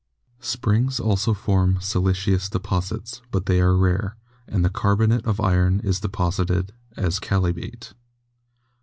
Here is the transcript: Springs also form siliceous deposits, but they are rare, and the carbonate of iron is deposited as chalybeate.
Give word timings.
Springs 0.39 0.99
also 0.99 1.31
form 1.31 1.77
siliceous 1.79 2.49
deposits, 2.49 3.21
but 3.29 3.45
they 3.45 3.61
are 3.61 3.77
rare, 3.77 4.17
and 4.47 4.65
the 4.65 4.69
carbonate 4.71 5.23
of 5.27 5.39
iron 5.39 5.79
is 5.83 5.99
deposited 5.99 6.71
as 6.97 7.19
chalybeate. 7.19 7.93